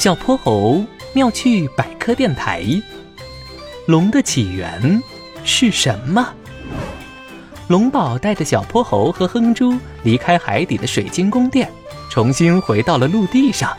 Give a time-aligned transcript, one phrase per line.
[0.00, 2.64] 小泼猴妙趣百科电台：
[3.84, 5.02] 龙的起源
[5.44, 6.26] 是什么？
[7.68, 11.70] 龙宝带着小泼猴和哼猪离开海底的水晶宫殿，
[12.08, 13.76] 重新回到了陆地上。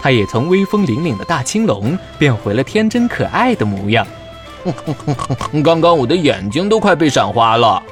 [0.00, 4.06] 他也从威风凛凛的大青龙变回了天真可爱的模样。
[5.62, 7.82] 刚刚我的眼睛都快被闪花了。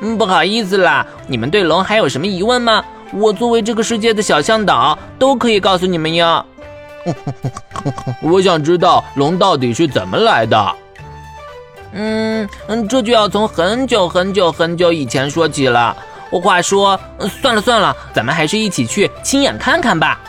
[0.00, 2.84] 嗯，不好意思啦，你们对龙还有什么疑问吗？
[3.12, 6.46] 我作为这个世界的小向导，都可以告诉你们哟。
[8.22, 10.76] 我想知道龙到底是怎么来的。
[11.92, 15.96] 嗯嗯，这就要从很久很久很久以前说起了。
[16.42, 17.00] 话说，
[17.40, 20.20] 算了算了，咱们还是一起去亲眼看看吧。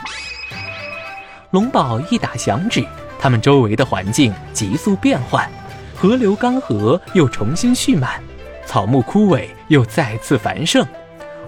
[1.50, 2.82] 龙宝一打响指，
[3.18, 5.46] 他们周围的环境急速变换，
[5.94, 8.22] 河流干涸又重新蓄满，
[8.64, 10.86] 草木枯萎又再次繁盛。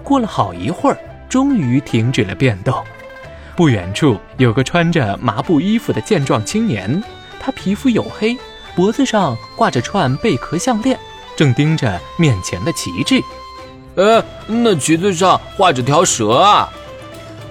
[0.03, 2.75] 过了好一会儿，终于停止了变动。
[3.55, 7.03] 不远处有个穿着麻布衣服的健壮青年，
[7.39, 8.37] 他皮肤黝黑，
[8.75, 10.97] 脖子上挂着串贝壳项链，
[11.35, 13.21] 正盯着面前的旗帜。
[13.95, 16.69] 呃，那旗子上画着条蛇啊！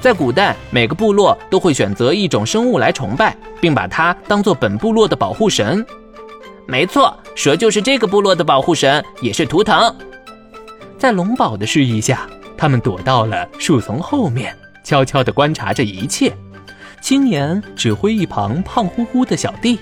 [0.00, 5.84] 在古代，每个部落都会选择一种生物来崇拜，并把它当做本部落的保护神。
[6.66, 9.94] 没错，蛇就是这个部落的保护神，也是图腾。
[10.98, 14.56] 在龙宝的示意下，他们躲到了树丛后面。
[14.82, 16.32] 悄悄地观察着一切，
[17.00, 19.78] 青年指挥一旁胖乎乎的小弟：“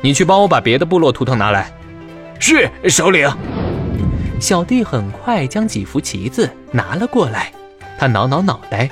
[0.00, 1.72] 你去帮我把别的部落图腾拿来。
[2.38, 3.30] ”“是，首领。”
[4.40, 7.50] 小弟很快将几幅旗子拿了过来。
[7.98, 8.90] 他挠挠脑袋：“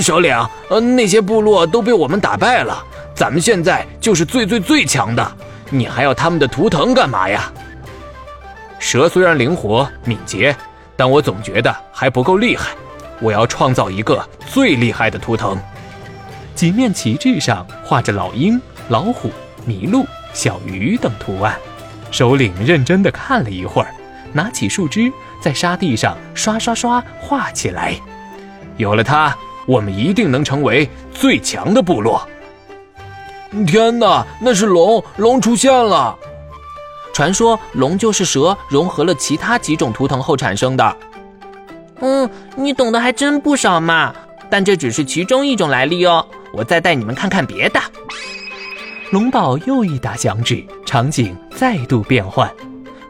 [0.00, 0.36] 首领，
[0.68, 5.36] 呃，那些部落都被我们打败了，咱们现在就是最最最强的，
[5.70, 7.50] 你还要他们的图腾干嘛呀？”
[8.78, 10.54] 蛇虽然灵活敏捷，
[10.96, 12.70] 但我总觉得还不够厉害。
[13.20, 15.58] 我要创造一个最厉害的图腾。
[16.54, 19.30] 几面旗帜上画着老鹰、老虎、
[19.66, 21.56] 麋鹿、小鱼等图案。
[22.10, 23.94] 首领认真地看了一会儿，
[24.32, 27.94] 拿起树枝在沙地上刷刷刷画起来。
[28.76, 29.36] 有了它，
[29.66, 32.26] 我们一定能成为最强的部落。
[33.66, 35.02] 天哪，那是龙！
[35.16, 36.16] 龙出现了。
[37.12, 40.96] 传说龙就是蛇融合了其他几种图腾后产生的。
[42.00, 44.14] 嗯，你懂得还真不少嘛，
[44.48, 46.24] 但这只是其中一种来历哦。
[46.52, 47.80] 我再带你们看看别的。
[49.10, 52.50] 龙宝又一打响指，场景再度变换，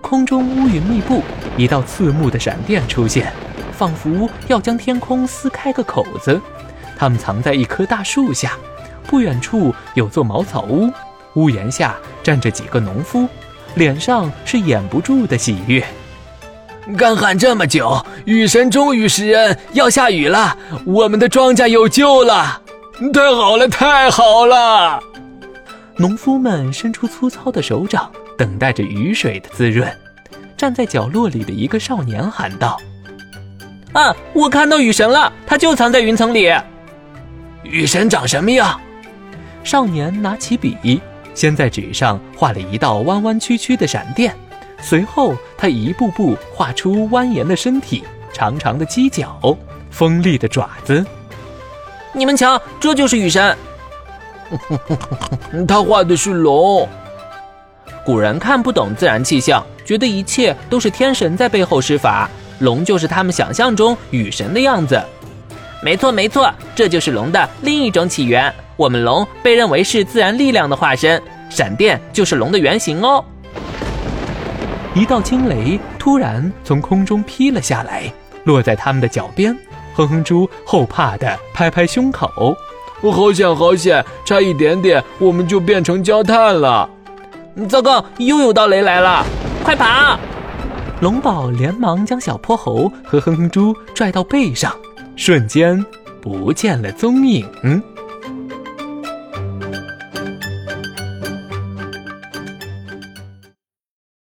[0.01, 1.23] 空中乌云密布，
[1.57, 3.33] 一道刺目的闪电出现，
[3.73, 6.41] 仿佛要将天空撕开个口子。
[6.97, 8.53] 他们藏在一棵大树下，
[9.07, 10.91] 不远处有座茅草屋，
[11.35, 13.29] 屋檐下站着几个农夫，
[13.75, 15.85] 脸上是掩不住的喜悦。
[16.97, 20.57] 干旱这么久，雨神终于施恩，要下雨了，
[20.87, 22.63] 我们的庄稼有救了！
[23.13, 24.99] 太好了，太好了！
[25.97, 29.87] 农夫们伸出粗糙的手掌，等待着雨水的滋润。
[30.57, 32.81] 站在角落里的一个少年喊道
[33.93, 36.51] ：“啊，我看到雨神了，他就藏在云层里。
[37.65, 38.81] 雨神长什么样？”
[39.63, 41.01] 少年拿起笔，
[41.35, 44.35] 先在纸上画了一道弯弯曲曲的闪电。
[44.81, 49.57] 随后，他一步步画出蜿蜒的身体、长长的犄角、
[49.91, 51.05] 锋利的爪子。
[52.13, 53.57] 你们瞧，这就是雨神。
[55.67, 56.89] 他画的是龙。
[58.05, 64.99] 古人看不懂自然气象，觉得一切都是天神在背后施法，龙就是他们想象中雨神的样子。
[65.83, 68.53] 没错，没错，这就是龙的另一种起源。
[68.77, 73.23] 我们龙被认为是自然力量的化身，闪电就是龙的原型哦。
[74.99, 79.57] 一道惊雷突然从空中劈了下来，落在他们的脚边。
[79.95, 82.57] 哼哼猪后怕的拍拍胸口
[83.01, 86.91] ：“我好险，好险，差一点点，我们就变成焦炭了！”
[87.69, 89.25] 糟糕，又有道雷来了，
[89.63, 90.19] 快跑！
[91.01, 94.75] 龙宝连忙将小泼猴和哼哼猪拽到背上，
[95.15, 95.87] 瞬间
[96.21, 97.49] 不见了踪影。